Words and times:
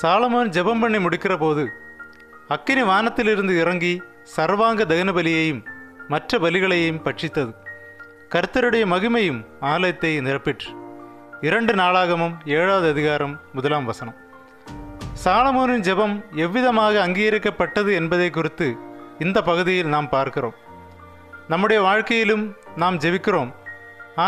Solomon 0.00 0.52
ஜெபம் 0.56 0.80
பண்ணி 0.80 0.98
முடிக்கிற 0.98 1.38
போது 1.38 1.64
அக்கினி 2.48 2.82
வானத்திலிருந்து 2.82 3.54
இறங்கி 3.60 4.02
சர்வாங்க 4.36 4.82
தகன 4.84 5.10
பலியையும் 5.16 5.62
மற்ற 6.08 6.38
பலிகளையும் 6.38 7.00
பட்சித்தது. 7.06 7.52
கர்த்தருடைய 8.34 8.84
மகிமையும் 8.92 9.40
ஆலயத்தை 9.60 10.20
நிரப்பிற்று. 10.20 10.70
இரண்டு 11.40 11.72
நாளாகமும் 11.74 12.34
ஏழாவது 12.44 12.88
அதிகாரம் 12.90 13.34
முதலாம் 13.52 13.84
வசனம். 13.84 14.16
சாலமோனின் 15.24 15.84
ஜெபம் 15.88 16.14
எவ்விதமாக 16.44 16.94
அங்கீகரிக்கப்பட்டது 17.06 17.92
என்பதை 18.00 18.30
குறித்து 18.30 18.68
இந்த 19.18 19.42
பகுதியில் 19.42 19.92
நாம் 19.94 20.08
பார்க்கிறோம். 20.08 20.56
நம்முடைய 21.48 21.82
வாழ்க்கையிலும் 21.82 22.44
நாம் 22.76 22.98
ஜெபிக்கிறோம். 22.98 23.50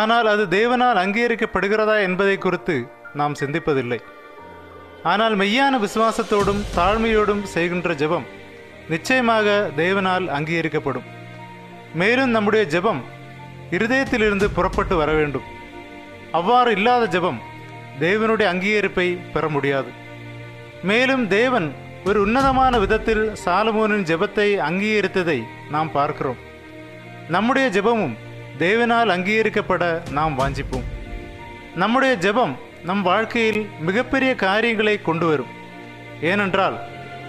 ஆனால் 0.01 0.27
அது 0.27 0.45
தேவனால் 0.59 1.01
அங்கீகரிக்கப்படுகிறதா 1.05 1.97
என்பதை 2.03 2.37
குறித்து 2.39 2.77
நாம் 3.15 3.35
சிந்திப்பதில்லை. 3.41 4.01
ஆனால் 5.11 5.35
மெய்யான 5.37 5.75
விசுவாசத்தோடும் 5.85 6.63
தாழ்மையோடும் 6.77 7.43
செய்கின்ற 7.55 7.95
ஜெபம் 7.95 8.27
நிச்சயமாக 8.89 9.71
தேவனால் 9.77 10.27
அங்கீகரிக்கப்படும். 10.27 11.07
மேலும் 11.95 12.31
நம்முடைய 12.31 12.65
ஜெபம் 12.75 13.01
இருதயத்திலிருந்து 13.71 14.47
புறப்பட்டு 14.57 14.97
வர 14.97 15.13
வேண்டும். 15.13 15.47
அவ்வாறு 16.33 16.71
இல்லாத 16.73 17.05
ஜெபம் 17.19 17.41
தேவனுடைய 18.01 18.47
அங்கீகரிப்பை 18.53 19.07
பெற 19.33 19.49
முடியாது. 19.49 19.91
மேலும் 20.83 21.29
தேவன் 21.29 21.69
ஒரு 22.05 22.19
உன்னதமான 22.21 22.79
விதத்தில் 22.79 23.25
சாலமோனின் 23.45 24.09
ஜெபத்தை 24.11 24.49
அங்கீகரித்ததை 24.69 25.39
நாம் 25.71 25.93
பார்க்கிறோம். 25.93 26.41
நம்முடைய 27.29 27.67
ஜெபமும் 27.77 28.17
தேவனால் 28.59 29.13
அங்கீகரிக்கப்பட 29.17 29.85
நாம் 30.19 30.35
வாஞ்சிப்போம். 30.41 30.89
நம்முடைய 31.83 32.15
ஜெபம் 32.17 32.55
நம் 32.89 33.03
வாழ்க்கையில் 33.03 33.69
மிகப்பெரிய 33.81 34.35
காரியங்களை 34.35 35.03
கொண்டு 35.03 35.27
வரும் 35.27 35.53
ஏனென்றால் 36.21 36.77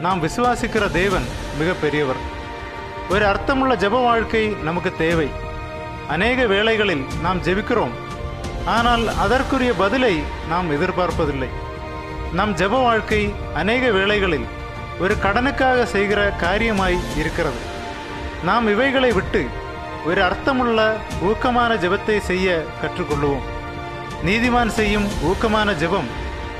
நாம் 0.02 0.23
விசுவாசிக்கிற 0.23 0.91
தேவன் 0.91 1.27
மிகப்பெரியவர். 1.60 2.20
ஒரு 3.10 3.26
அர்த்தமுள்ள 3.26 3.76
ஜெப 3.76 4.02
வாழ்க்கை 4.04 4.48
நமக்கு 4.48 4.91
தேவை. 4.98 5.27
அநேக 6.07 6.46
வேளைகளில் 6.46 7.05
நாம் 7.21 7.41
ஜெபிக்கிறோம். 7.41 7.96
ஆனால் 8.66 9.07
அதற்குரிய 9.07 9.74
பதிலை 9.74 10.24
நாம் 10.49 10.71
எதிர்பார்ப்பதில்லை. 10.71 11.49
நம் 12.34 12.55
ஜெப 12.55 12.82
வாழ்க்கை 12.82 13.34
அநேக 13.54 13.91
வேளைகளில் 13.91 14.48
ஒரு 14.99 15.16
கடனுக்காக 15.24 15.84
செய்கிற 15.84 16.34
காரியமாய் 16.41 16.99
இருக்கிறது. 17.18 17.62
நாம் 18.44 18.68
இவைகளை 18.68 19.12
விட்டு 19.12 19.48
ஒரு 20.05 20.22
அர்த்தமுள்ள 20.24 20.98
ஊக்கமான 21.24 21.74
ஜெபத்தை 21.84 22.20
செய்ய 22.20 22.63
கற்றுக்கொள்வோம். 22.82 23.54
நீதிமான் 24.24 24.68
செய்யும் 24.68 25.08
ஊக்கமான 25.24 25.74
ஜெபம் 25.74 26.10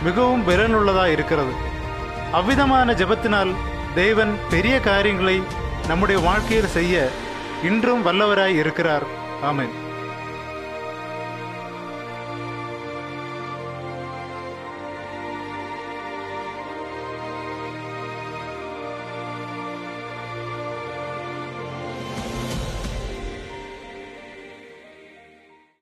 மிகவும் 0.03 0.48
பலனுள்ளதாக 0.48 1.06
இருக்கிறது. 1.06 1.53
அவ்விதமான 2.31 2.94
ஜெபத்தினால் 2.94 3.53
தேவன் 3.95 4.38
பெரிய 4.50 4.80
காரியங்களை 4.80 5.44
நம்முடைய 5.88 6.22
வாழ்க்கையில் 6.22 6.67
செய்ய 6.67 7.09
இன்றும் 7.64 8.06
வல்லவராய் 8.06 8.56
இருக்கிறார். 8.56 9.03
ஆமேன். 9.44 9.84